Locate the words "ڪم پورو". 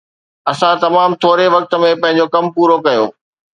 2.33-2.75